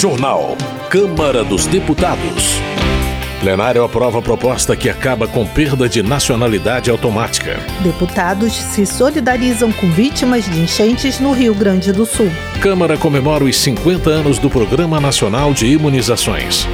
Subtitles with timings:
[0.00, 0.56] Jornal.
[0.88, 2.54] Câmara dos Deputados.
[3.38, 7.58] Plenário aprova proposta que acaba com perda de nacionalidade automática.
[7.82, 12.30] Deputados se solidarizam com vítimas de enchentes no Rio Grande do Sul.
[12.62, 16.66] Câmara comemora os 50 anos do Programa Nacional de Imunizações.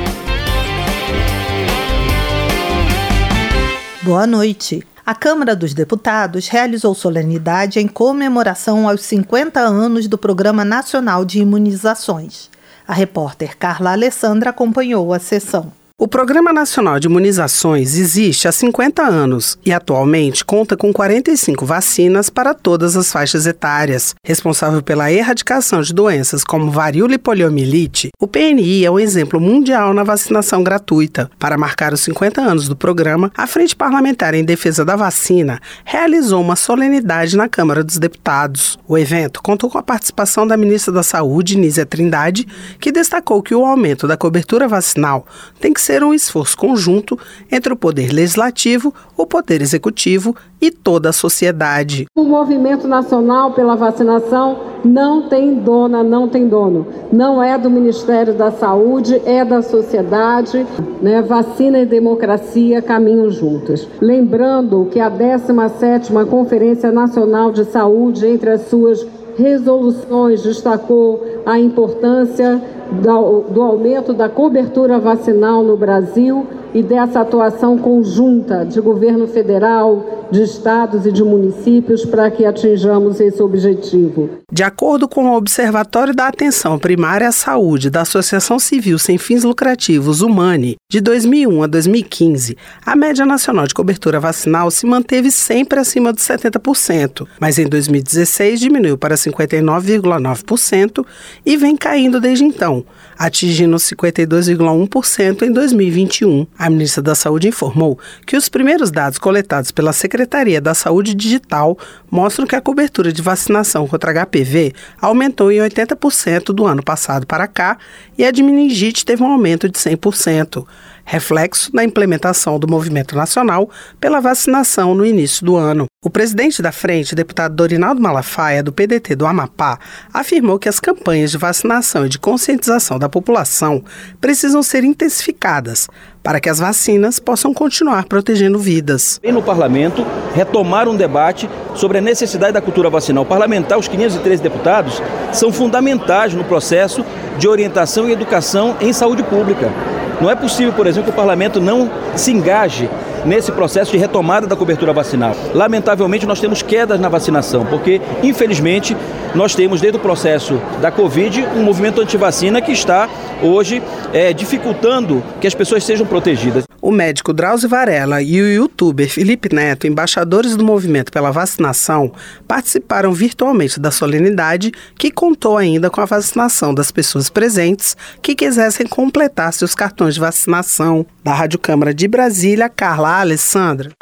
[4.02, 4.86] Boa noite.
[5.04, 11.40] A Câmara dos Deputados realizou solenidade em comemoração aos 50 anos do Programa Nacional de
[11.40, 12.54] Imunizações.
[12.88, 15.72] A repórter Carla Alessandra acompanhou a sessão.
[15.98, 22.28] O Programa Nacional de Imunizações existe há 50 anos e atualmente conta com 45 vacinas
[22.28, 24.14] para todas as faixas etárias.
[24.22, 29.94] Responsável pela erradicação de doenças como varíola e poliomielite, o PNI é um exemplo mundial
[29.94, 31.30] na vacinação gratuita.
[31.38, 36.42] Para marcar os 50 anos do programa, a Frente Parlamentar em Defesa da Vacina realizou
[36.42, 38.78] uma solenidade na Câmara dos Deputados.
[38.86, 42.46] O evento contou com a participação da ministra da Saúde, Nízia Trindade,
[42.78, 45.26] que destacou que o aumento da cobertura vacinal
[45.58, 47.16] tem que ser um esforço conjunto
[47.50, 52.06] entre o Poder Legislativo, o Poder Executivo e toda a sociedade.
[52.16, 56.88] O movimento nacional pela vacinação não tem dona, não tem dono.
[57.12, 60.66] Não é do Ministério da Saúde, é da sociedade.
[61.00, 61.22] Né?
[61.22, 63.86] Vacina e democracia caminham juntos.
[64.00, 69.06] Lembrando que a 17ª Conferência Nacional de Saúde, entre as suas
[69.38, 72.60] resoluções, destacou a importância
[72.92, 76.46] do, aumento da cobertura vacinal no Brasil
[76.76, 83.18] e dessa atuação conjunta de governo federal, de estados e de municípios para que atinjamos
[83.18, 84.28] esse objetivo.
[84.52, 89.42] De acordo com o Observatório da Atenção Primária à Saúde da Associação Civil Sem Fins
[89.42, 95.80] Lucrativos, Humane, de 2001 a 2015, a média nacional de cobertura vacinal se manteve sempre
[95.80, 101.06] acima dos 70%, mas em 2016 diminuiu para 59,9%
[101.44, 102.84] e vem caindo desde então,
[103.18, 106.46] atingindo 52,1% em 2021.
[106.58, 111.78] A ministra da Saúde informou que os primeiros dados coletados pela Secretaria da Saúde Digital
[112.10, 117.46] mostram que a cobertura de vacinação contra HPV aumentou em 80% do ano passado para
[117.46, 117.78] cá
[118.16, 120.66] e a de meningite teve um aumento de 100%
[121.04, 125.86] reflexo da implementação do movimento nacional pela vacinação no início do ano.
[126.06, 129.76] O presidente da frente, deputado Dorinaldo Malafaia, do PDT do Amapá,
[130.14, 133.82] afirmou que as campanhas de vacinação e de conscientização da população
[134.20, 135.88] precisam ser intensificadas
[136.22, 139.18] para que as vacinas possam continuar protegendo vidas.
[139.20, 143.26] E no parlamento, retomar um debate sobre a necessidade da cultura vacinal.
[143.26, 145.02] Parlamentar, os 513 deputados,
[145.32, 147.04] são fundamentais no processo
[147.36, 149.72] de orientação e educação em saúde pública.
[150.20, 152.88] Não é possível, por exemplo, que o parlamento não se engaje
[153.26, 155.34] nesse processo de retomada da cobertura vacinal.
[155.52, 158.96] Lamentavelmente, nós temos quedas na vacinação, porque, infelizmente,
[159.34, 163.08] nós temos, desde o processo da Covid, um movimento antivacina que está
[163.42, 163.82] hoje
[164.12, 166.64] é, dificultando que as pessoas sejam protegidas.
[166.80, 172.12] O médico Drauzio Varela e o youtuber Felipe Neto, embaixadores do movimento pela vacinação,
[172.46, 178.86] participaram virtualmente da solenidade, que contou ainda com a vacinação das pessoas presentes que quisessem
[178.86, 181.04] completar seus cartões de vacinação.
[181.24, 183.92] Da Rádio Câmara de Brasília, Carla Alessandra.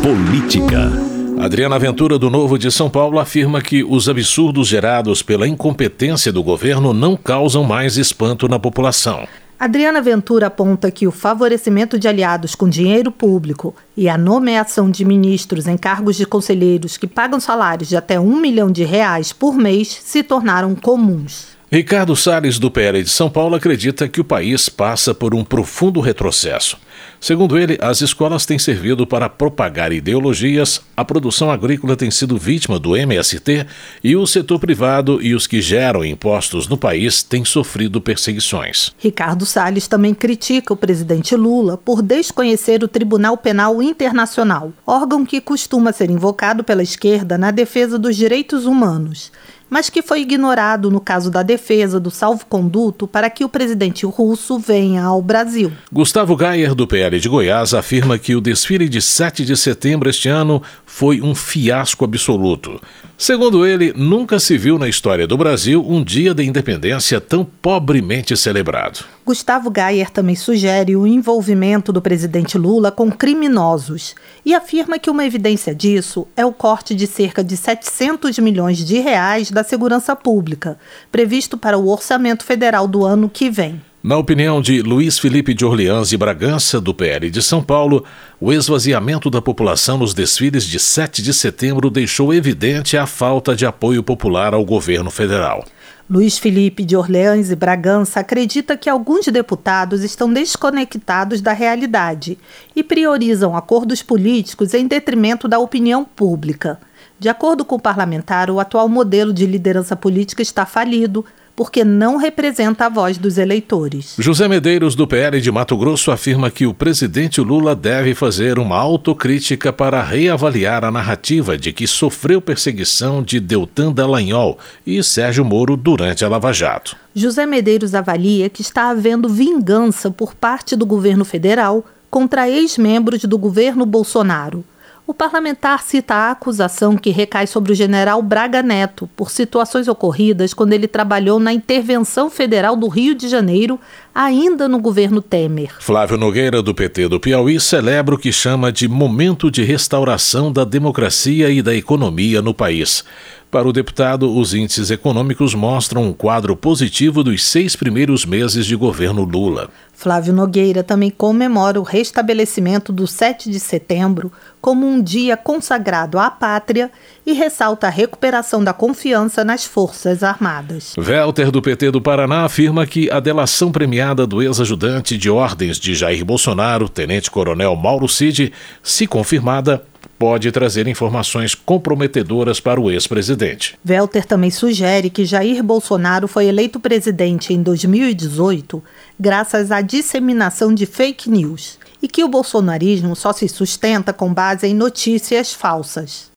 [0.00, 0.92] Política.
[1.40, 6.40] Adriana Ventura, do Novo de São Paulo, afirma que os absurdos gerados pela incompetência do
[6.40, 9.26] governo não causam mais espanto na população.
[9.58, 15.04] Adriana Ventura aponta que o favorecimento de aliados com dinheiro público e a nomeação de
[15.04, 19.56] ministros em cargos de conselheiros que pagam salários de até um milhão de reais por
[19.56, 21.57] mês se tornaram comuns.
[21.70, 26.00] Ricardo Salles, do PL de São Paulo, acredita que o país passa por um profundo
[26.00, 26.78] retrocesso.
[27.20, 32.78] Segundo ele, as escolas têm servido para propagar ideologias, a produção agrícola tem sido vítima
[32.78, 33.66] do MST
[34.02, 38.94] e o setor privado e os que geram impostos no país têm sofrido perseguições.
[38.96, 45.38] Ricardo Salles também critica o presidente Lula por desconhecer o Tribunal Penal Internacional, órgão que
[45.38, 49.30] costuma ser invocado pela esquerda na defesa dos direitos humanos
[49.68, 54.58] mas que foi ignorado no caso da defesa do salvo-conduto para que o presidente russo
[54.58, 55.72] venha ao Brasil.
[55.92, 60.28] Gustavo Gayer, do PL de Goiás, afirma que o desfile de 7 de setembro este
[60.28, 62.80] ano foi um fiasco absoluto.
[63.16, 68.36] Segundo ele, nunca se viu na história do Brasil um dia da independência tão pobremente
[68.36, 69.00] celebrado.
[69.28, 75.22] Gustavo Gayer também sugere o envolvimento do presidente Lula com criminosos e afirma que uma
[75.22, 80.78] evidência disso é o corte de cerca de 700 milhões de reais da segurança pública,
[81.12, 83.82] previsto para o orçamento federal do ano que vem.
[84.02, 88.04] Na opinião de Luiz Felipe de Orleans e Bragança, do PL de São Paulo,
[88.40, 93.66] o esvaziamento da população nos desfiles de 7 de setembro deixou evidente a falta de
[93.66, 95.66] apoio popular ao governo federal.
[96.10, 102.38] Luiz Felipe de Orleans e Bragança acredita que alguns deputados estão desconectados da realidade
[102.74, 106.80] e priorizam acordos políticos em detrimento da opinião pública.
[107.18, 111.26] De acordo com o parlamentar, o atual modelo de liderança política está falido,
[111.58, 114.14] porque não representa a voz dos eleitores.
[114.16, 118.76] José Medeiros, do PL de Mato Grosso, afirma que o presidente Lula deve fazer uma
[118.76, 124.56] autocrítica para reavaliar a narrativa de que sofreu perseguição de Deltan Dallagnol
[124.86, 126.96] e Sérgio Moro durante a Lava Jato.
[127.12, 133.36] José Medeiros avalia que está havendo vingança por parte do governo federal contra ex-membros do
[133.36, 134.64] governo Bolsonaro.
[135.08, 140.52] O parlamentar cita a acusação que recai sobre o general Braga Neto por situações ocorridas
[140.52, 143.80] quando ele trabalhou na intervenção federal do Rio de Janeiro,
[144.14, 145.74] ainda no governo Temer.
[145.80, 150.62] Flávio Nogueira, do PT do Piauí, celebra o que chama de momento de restauração da
[150.62, 153.02] democracia e da economia no país.
[153.50, 158.76] Para o deputado, os índices econômicos mostram um quadro positivo dos seis primeiros meses de
[158.76, 159.70] governo Lula.
[159.94, 166.30] Flávio Nogueira também comemora o restabelecimento do 7 de setembro como um dia consagrado à
[166.30, 166.90] pátria
[167.26, 170.94] e ressalta a recuperação da confiança nas Forças Armadas.
[170.96, 175.94] Welter, do PT do Paraná, afirma que a delação premiada do ex-ajudante de ordens de
[175.94, 178.52] Jair Bolsonaro, tenente-coronel Mauro Cid,
[178.82, 179.84] se confirmada,
[180.18, 183.78] pode trazer informações comprometedoras para o ex-presidente.
[183.88, 188.82] Welter também sugere que Jair Bolsonaro foi eleito presidente em 2018
[189.18, 194.66] graças à disseminação de fake news e que o bolsonarismo só se sustenta com base
[194.66, 196.30] em notícias falsas.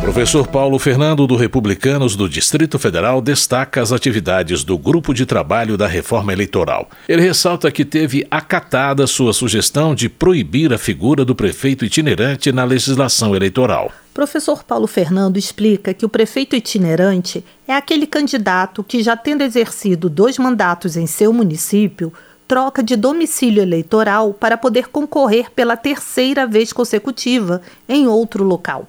[0.00, 5.76] Professor Paulo Fernando, do Republicanos do Distrito Federal, destaca as atividades do Grupo de Trabalho
[5.76, 6.88] da Reforma Eleitoral.
[7.06, 12.64] Ele ressalta que teve acatada sua sugestão de proibir a figura do prefeito itinerante na
[12.64, 13.92] legislação eleitoral.
[14.14, 20.08] Professor Paulo Fernando explica que o prefeito itinerante é aquele candidato que, já tendo exercido
[20.08, 22.12] dois mandatos em seu município,
[22.48, 28.88] troca de domicílio eleitoral para poder concorrer pela terceira vez consecutiva em outro local.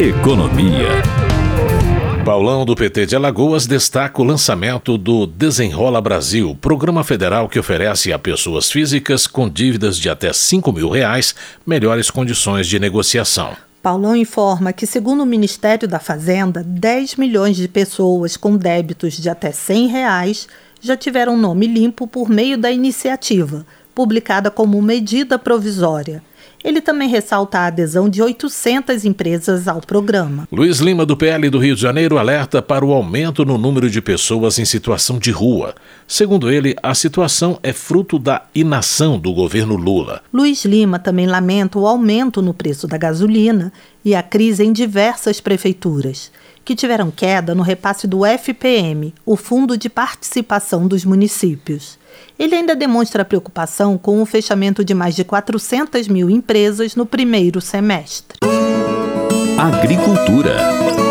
[0.00, 0.88] Economia.
[2.24, 8.12] Paulão do PT de Alagoas destaca o lançamento do Desenrola Brasil, programa federal que oferece
[8.12, 11.34] a pessoas físicas com dívidas de até 5 mil reais
[11.64, 13.56] melhores condições de negociação.
[13.80, 19.30] Paulão informa que, segundo o Ministério da Fazenda, 10 milhões de pessoas com débitos de
[19.30, 20.48] até 100 reais
[20.86, 26.22] já tiveram nome limpo por meio da iniciativa, publicada como medida provisória.
[26.64, 30.48] Ele também ressalta a adesão de 800 empresas ao programa.
[30.50, 34.00] Luiz Lima, do PL do Rio de Janeiro, alerta para o aumento no número de
[34.00, 35.74] pessoas em situação de rua.
[36.08, 40.22] Segundo ele, a situação é fruto da inação do governo Lula.
[40.32, 43.72] Luiz Lima também lamenta o aumento no preço da gasolina
[44.04, 46.32] e a crise em diversas prefeituras
[46.66, 51.96] que tiveram queda no repasse do FPM, o Fundo de Participação dos Municípios.
[52.36, 57.60] Ele ainda demonstra preocupação com o fechamento de mais de 400 mil empresas no primeiro
[57.60, 58.38] semestre.
[59.56, 61.05] Agricultura.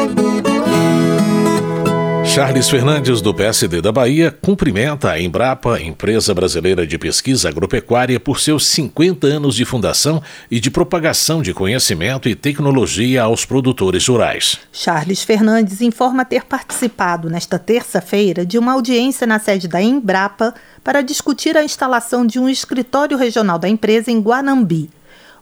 [2.35, 8.41] Charles Fernandes, do PSD da Bahia, cumprimenta a Embrapa, empresa brasileira de pesquisa agropecuária, por
[8.41, 10.21] seus 50 anos de fundação
[10.51, 14.59] e de propagação de conhecimento e tecnologia aos produtores rurais.
[14.73, 21.01] Charles Fernandes informa ter participado nesta terça-feira de uma audiência na sede da Embrapa para
[21.01, 24.89] discutir a instalação de um escritório regional da empresa em Guanambi.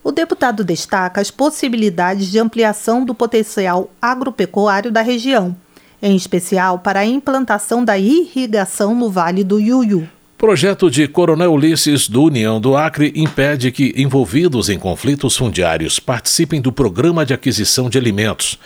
[0.04, 5.56] O deputado destaca as possibilidades de ampliação do potencial agropecuário da região
[6.04, 10.06] em especial para a implantação da irrigação no Vale do Iuiú.
[10.38, 16.60] Projeto de Coronel Ulisses do União do Acre impede que envolvidos em conflitos fundiários participem
[16.60, 18.60] do programa de aquisição de alimentos.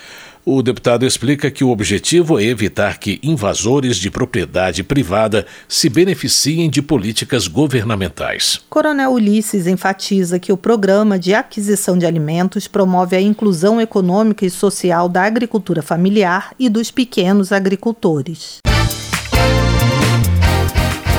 [0.49, 6.69] O deputado explica que o objetivo é evitar que invasores de propriedade privada se beneficiem
[6.69, 8.61] de políticas governamentais.
[8.69, 14.49] Coronel Ulisses enfatiza que o programa de aquisição de alimentos promove a inclusão econômica e
[14.49, 18.59] social da agricultura familiar e dos pequenos agricultores.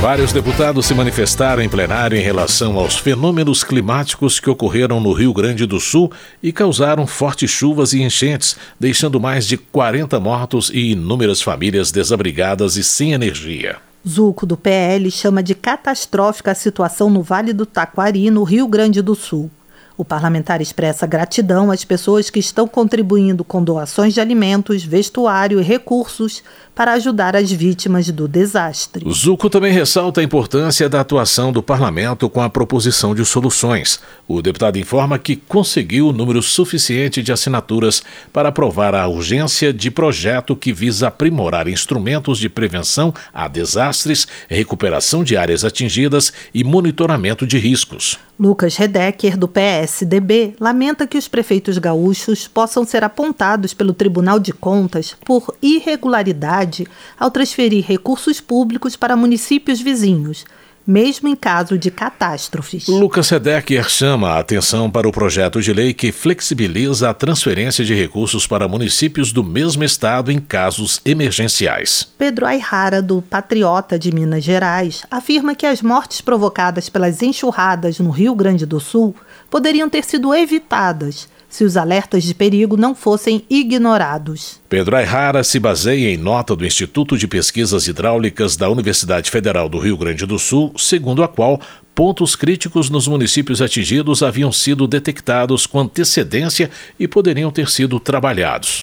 [0.00, 5.32] Vários deputados se manifestaram em plenário em relação aos fenômenos climáticos que ocorreram no Rio
[5.32, 10.92] Grande do Sul e causaram fortes chuvas e enchentes, deixando mais de 40 mortos e
[10.92, 13.78] inúmeras famílias desabrigadas e sem energia.
[14.08, 19.02] Zuco, do PL, chama de catastrófica a situação no Vale do Taquari, no Rio Grande
[19.02, 19.50] do Sul.
[19.98, 25.62] O parlamentar expressa gratidão às pessoas que estão contribuindo com doações de alimentos, vestuário e
[25.64, 26.40] recursos
[26.72, 29.04] para ajudar as vítimas do desastre.
[29.12, 33.98] Zuco também ressalta a importância da atuação do parlamento com a proposição de soluções.
[34.28, 38.00] O deputado informa que conseguiu o número suficiente de assinaturas
[38.32, 45.24] para aprovar a urgência de projeto que visa aprimorar instrumentos de prevenção a desastres, recuperação
[45.24, 48.16] de áreas atingidas e monitoramento de riscos.
[48.38, 54.52] Lucas Redecker, do PSDB, lamenta que os prefeitos gaúchos possam ser apontados pelo Tribunal de
[54.52, 56.86] Contas por irregularidade
[57.18, 60.44] ao transferir recursos públicos para municípios vizinhos
[60.88, 62.88] mesmo em caso de catástrofes.
[62.88, 67.94] Lucas Sedecker chama a atenção para o projeto de lei que flexibiliza a transferência de
[67.94, 72.10] recursos para municípios do mesmo estado em casos emergenciais.
[72.16, 78.08] Pedro Ayrara, do Patriota de Minas Gerais, afirma que as mortes provocadas pelas enxurradas no
[78.08, 79.14] Rio Grande do Sul
[79.50, 84.60] poderiam ter sido evitadas se os alertas de perigo não fossem ignorados.
[84.68, 89.78] Pedro Ayrara se baseia em nota do Instituto de Pesquisas Hidráulicas da Universidade Federal do
[89.78, 91.60] Rio Grande do Sul, segundo a qual
[91.94, 98.80] pontos críticos nos municípios atingidos haviam sido detectados com antecedência e poderiam ter sido trabalhados.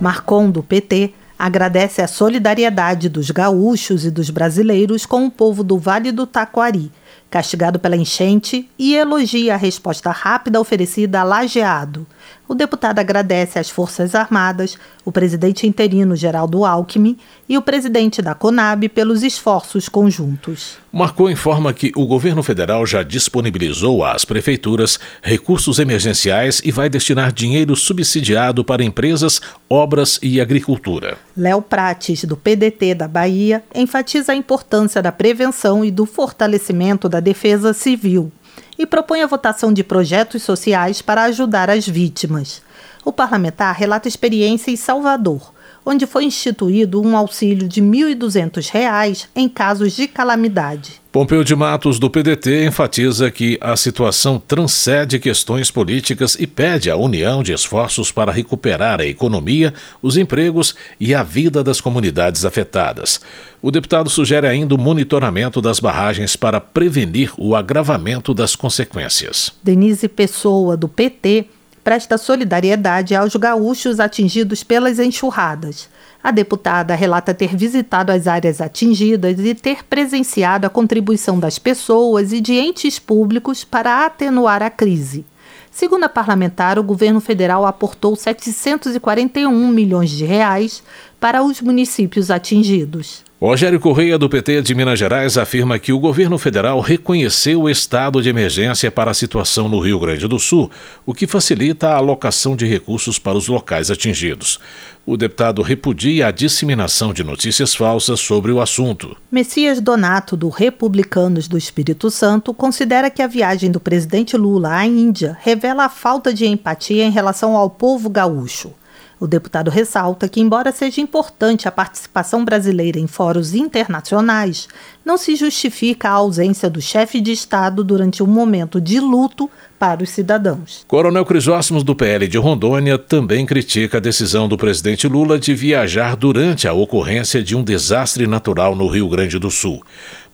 [0.00, 5.76] Marcon, do PT, agradece a solidariedade dos gaúchos e dos brasileiros com o povo do
[5.76, 6.90] Vale do Taquari
[7.30, 12.06] castigado pela enchente, e elogia a resposta rápida oferecida a Lajeado.
[12.48, 18.34] O deputado agradece às Forças Armadas, o presidente interino Geraldo Alckmin e o presidente da
[18.34, 20.78] Conab pelos esforços conjuntos.
[20.90, 27.32] Marcou informa que o governo federal já disponibilizou às prefeituras recursos emergenciais e vai destinar
[27.32, 31.18] dinheiro subsidiado para empresas, obras e agricultura.
[31.36, 37.20] Léo Prates, do PDT da Bahia, enfatiza a importância da prevenção e do fortalecimento da
[37.20, 38.32] defesa civil
[38.78, 42.62] e propõe a votação de projetos sociais para ajudar as vítimas.
[43.04, 45.52] O parlamentar relata experiência em Salvador,
[45.88, 51.00] onde foi instituído um auxílio de R$ 1.200 em casos de calamidade.
[51.10, 56.96] Pompeu de Matos, do PDT, enfatiza que a situação transcende questões políticas e pede a
[56.96, 63.22] união de esforços para recuperar a economia, os empregos e a vida das comunidades afetadas.
[63.62, 69.50] O deputado sugere ainda o monitoramento das barragens para prevenir o agravamento das consequências.
[69.62, 71.46] Denise Pessoa, do PT,
[71.88, 75.88] presta solidariedade aos gaúchos atingidos pelas enxurradas.
[76.22, 82.30] A deputada relata ter visitado as áreas atingidas e ter presenciado a contribuição das pessoas
[82.30, 85.24] e de entes públicos para atenuar a crise.
[85.70, 90.82] Segundo a parlamentar, o governo federal aportou 741 milhões de reais
[91.20, 93.26] para os municípios atingidos.
[93.40, 98.20] Rogério Correia, do PT de Minas Gerais, afirma que o governo federal reconheceu o estado
[98.20, 100.68] de emergência para a situação no Rio Grande do Sul,
[101.06, 104.58] o que facilita a alocação de recursos para os locais atingidos.
[105.06, 109.16] O deputado repudia a disseminação de notícias falsas sobre o assunto.
[109.30, 114.84] Messias Donato, do Republicanos do Espírito Santo, considera que a viagem do presidente Lula à
[114.84, 118.74] Índia revela a falta de empatia em relação ao povo gaúcho.
[119.20, 124.68] O deputado ressalta que, embora seja importante a participação brasileira em fóruns internacionais,
[125.04, 130.02] não se justifica a ausência do chefe de Estado durante um momento de luto para
[130.02, 130.84] os cidadãos.
[130.86, 136.16] Coronel Crisóssimos, do PL de Rondônia, também critica a decisão do presidente Lula de viajar
[136.16, 139.82] durante a ocorrência de um desastre natural no Rio Grande do Sul.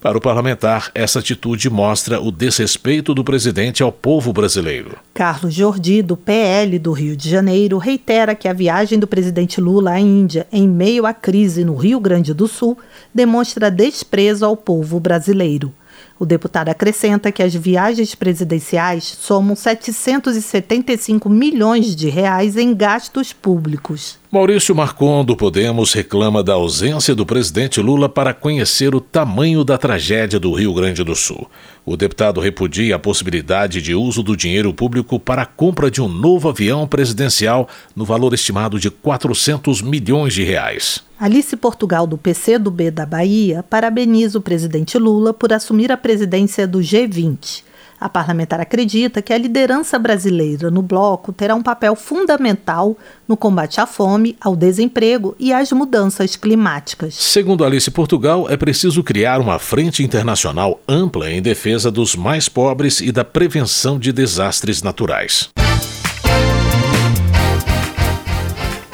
[0.05, 4.99] Para o parlamentar, essa atitude mostra o desrespeito do presidente ao povo brasileiro.
[5.15, 9.93] Carlos Jordi, do PL do Rio de Janeiro, reitera que a viagem do presidente Lula
[9.93, 12.77] à Índia, em meio à crise no Rio Grande do Sul,
[13.15, 15.73] demonstra desprezo ao povo brasileiro.
[16.19, 24.19] O deputado acrescenta que as viagens presidenciais somam 775 milhões de reais em gastos públicos.
[24.35, 29.79] Maurício Marcon, do Podemos, reclama da ausência do presidente Lula para conhecer o tamanho da
[29.79, 31.49] tragédia do Rio Grande do Sul.
[31.87, 36.09] O deputado repudia a possibilidade de uso do dinheiro público para a compra de um
[36.09, 41.01] novo avião presidencial no valor estimado de 400 milhões de reais.
[41.17, 46.81] Alice Portugal, do PCdoB da Bahia, parabeniza o presidente Lula por assumir a presidência do
[46.81, 47.63] G20.
[48.01, 52.97] A parlamentar acredita que a liderança brasileira no bloco terá um papel fundamental
[53.27, 57.15] no combate à fome, ao desemprego e às mudanças climáticas.
[57.15, 63.01] Segundo Alice Portugal, é preciso criar uma frente internacional ampla em defesa dos mais pobres
[63.01, 65.51] e da prevenção de desastres naturais.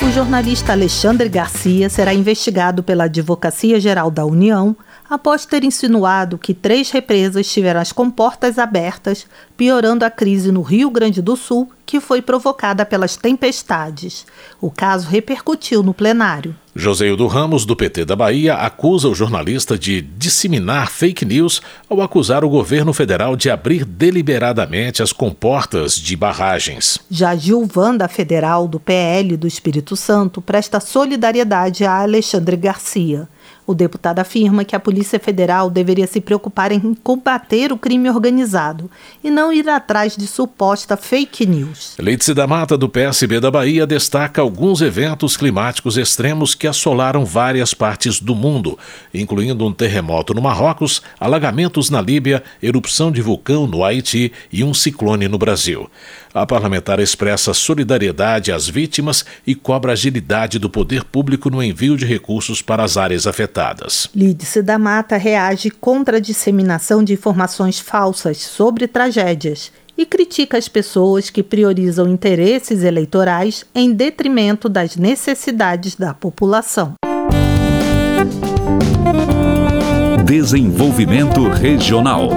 [0.02, 4.76] O jornalista Alexandre Garcia será investigado pela Advocacia Geral da União
[5.10, 9.26] após ter insinuado que três represas tiveram as comportas abertas,
[9.56, 14.24] piorando a crise no Rio Grande do Sul, que foi provocada pelas tempestades.
[14.60, 16.54] O caso repercutiu no plenário.
[16.72, 22.44] Joseildo Ramos, do PT da Bahia, acusa o jornalista de disseminar fake news ao acusar
[22.44, 27.00] o governo federal de abrir deliberadamente as comportas de barragens.
[27.10, 33.28] Já Gilvan, da Federal do PL do Espírito Santo, presta solidariedade a Alexandre Garcia.
[33.70, 38.90] O deputado afirma que a Polícia Federal deveria se preocupar em combater o crime organizado
[39.22, 41.94] e não ir atrás de suposta fake news.
[41.96, 47.72] Leite da Mata, do PSB da Bahia, destaca alguns eventos climáticos extremos que assolaram várias
[47.72, 48.76] partes do mundo,
[49.14, 54.74] incluindo um terremoto no Marrocos, alagamentos na Líbia, erupção de vulcão no Haiti e um
[54.74, 55.88] ciclone no Brasil.
[56.32, 62.06] A parlamentar expressa solidariedade às vítimas e cobra agilidade do poder público no envio de
[62.06, 64.08] recursos para as áreas afetadas.
[64.14, 70.68] Lídice da Mata reage contra a disseminação de informações falsas sobre tragédias e critica as
[70.68, 76.94] pessoas que priorizam interesses eleitorais em detrimento das necessidades da população.
[80.24, 82.30] Desenvolvimento Regional.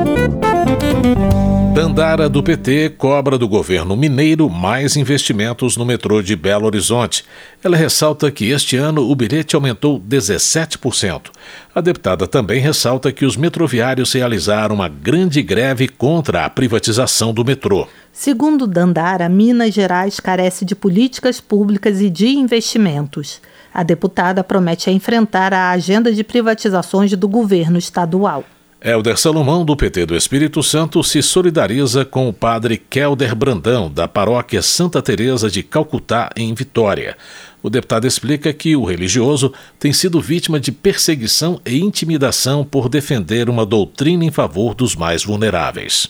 [1.74, 7.26] Dandara do PT cobra do governo mineiro mais investimentos no metrô de Belo Horizonte.
[7.64, 11.32] Ela ressalta que este ano o bilhete aumentou 17%.
[11.74, 17.44] A deputada também ressalta que os metroviários realizaram uma grande greve contra a privatização do
[17.44, 17.88] metrô.
[18.12, 23.42] Segundo Dandara, Minas Gerais carece de políticas públicas e de investimentos.
[23.74, 28.44] A deputada promete enfrentar a agenda de privatizações do governo estadual.
[28.86, 34.10] Helder Salomão, do PT do Espírito Santo, se solidariza com o padre Kelder Brandão, da
[34.10, 37.16] paróquia Santa Teresa de Calcutá, em Vitória.
[37.62, 43.50] O deputado explica que o religioso tem sido vítima de perseguição e intimidação por defender
[43.50, 46.10] uma doutrina em favor dos mais vulneráveis.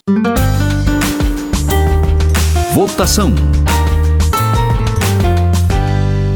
[2.74, 3.36] Votação.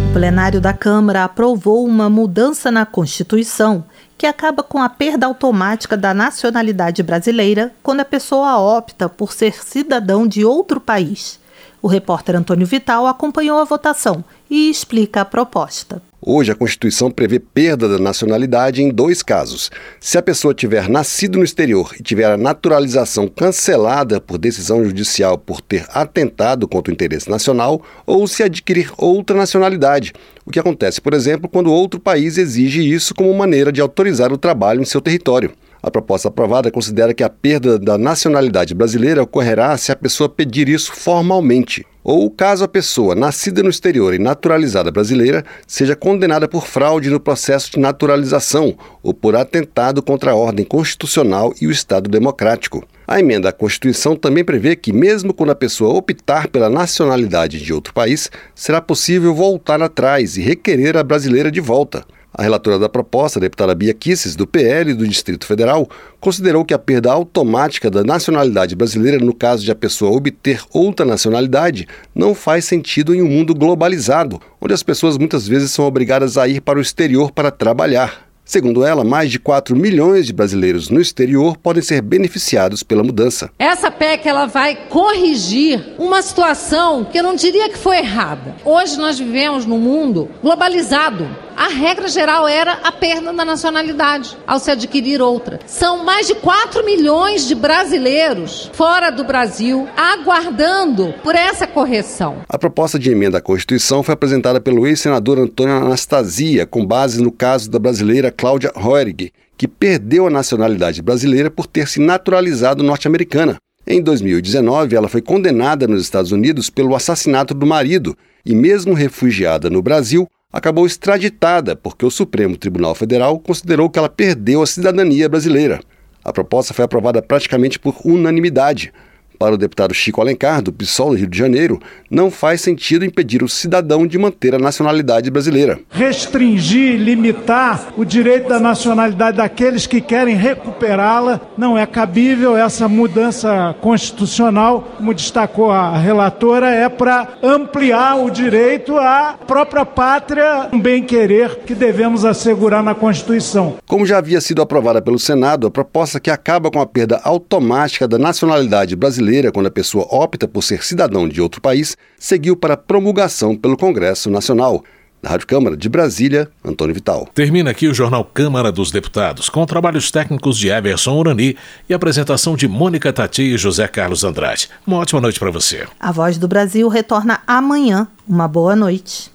[0.08, 3.84] O plenário da Câmara aprovou uma mudança na Constituição
[4.18, 9.64] que acaba com a perda automática da nacionalidade brasileira quando a pessoa opta por ser
[9.64, 11.40] cidadão de outro país.
[11.82, 16.02] O repórter Antônio Vital acompanhou a votação e explica a proposta.
[16.30, 19.72] Hoje, a Constituição prevê perda da nacionalidade em dois casos.
[19.98, 25.38] Se a pessoa tiver nascido no exterior e tiver a naturalização cancelada por decisão judicial
[25.38, 30.12] por ter atentado contra o interesse nacional, ou se adquirir outra nacionalidade,
[30.46, 34.38] o que acontece, por exemplo, quando outro país exige isso como maneira de autorizar o
[34.38, 35.54] trabalho em seu território.
[35.82, 40.68] A proposta aprovada considera que a perda da nacionalidade brasileira ocorrerá se a pessoa pedir
[40.68, 46.66] isso formalmente, ou caso a pessoa, nascida no exterior e naturalizada brasileira, seja condenada por
[46.66, 52.10] fraude no processo de naturalização ou por atentado contra a ordem constitucional e o Estado
[52.10, 52.88] democrático.
[53.06, 57.74] A emenda à Constituição também prevê que, mesmo quando a pessoa optar pela nacionalidade de
[57.74, 62.06] outro país, será possível voltar atrás e requerer a brasileira de volta.
[62.38, 66.72] A relatora da proposta, a deputada Bia Kisses, do PL do Distrito Federal, considerou que
[66.72, 72.36] a perda automática da nacionalidade brasileira no caso de a pessoa obter outra nacionalidade não
[72.36, 76.62] faz sentido em um mundo globalizado, onde as pessoas muitas vezes são obrigadas a ir
[76.62, 78.28] para o exterior para trabalhar.
[78.46, 83.50] Segundo ela, mais de 4 milhões de brasileiros no exterior podem ser beneficiados pela mudança.
[83.58, 88.56] Essa PEC ela vai corrigir uma situação que eu não diria que foi errada.
[88.64, 91.47] Hoje nós vivemos num mundo globalizado.
[91.58, 95.60] A regra geral era a perda da nacionalidade ao se adquirir outra.
[95.66, 102.44] São mais de 4 milhões de brasileiros fora do Brasil aguardando por essa correção.
[102.48, 107.32] A proposta de emenda à Constituição foi apresentada pelo ex-senador Antônio Anastasia, com base no
[107.32, 113.58] caso da brasileira Cláudia Roerig, que perdeu a nacionalidade brasileira por ter se naturalizado norte-americana.
[113.88, 118.16] Em 2019, ela foi condenada nos Estados Unidos pelo assassinato do marido
[118.46, 124.10] e, mesmo refugiada no Brasil, acabou extraditada porque o Supremo Tribunal Federal considerou que ela
[124.10, 125.80] perdeu a cidadania brasileira.
[126.24, 128.94] A proposta foi aprovada praticamente por unanimidade.
[129.38, 133.44] Para o deputado Chico Alencar, do PSOL do Rio de Janeiro, não faz sentido impedir
[133.44, 135.80] o cidadão de manter a nacionalidade brasileira.
[135.92, 142.58] Restringir, limitar o direito da nacionalidade daqueles que querem recuperá-la não é cabível.
[142.58, 150.70] Essa mudança constitucional, como destacou a relatora, é para ampliar o direito à própria pátria,
[150.74, 153.76] um bem-querer que devemos assegurar na Constituição.
[153.86, 158.08] Como já havia sido aprovada pelo Senado, a proposta que acaba com a perda automática
[158.08, 162.56] da nacionalidade brasileira brasileira, quando a pessoa opta por ser cidadão de outro país, seguiu
[162.56, 164.84] para promulgação pelo Congresso Nacional.
[165.22, 167.28] Da Rádio Câmara de Brasília, Antônio Vital.
[167.34, 171.58] Termina aqui o Jornal Câmara dos Deputados, com trabalhos técnicos de Everson Urani
[171.90, 174.70] e apresentação de Mônica Tati e José Carlos Andrade.
[174.86, 175.88] Uma ótima noite para você.
[176.00, 178.08] A Voz do Brasil retorna amanhã.
[178.28, 179.32] Uma boa noite.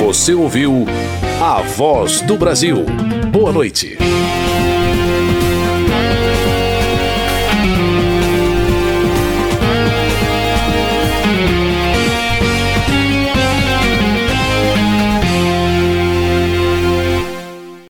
[0.00, 0.86] Você ouviu
[1.42, 2.86] A Voz do Brasil.
[3.30, 3.98] Boa noite.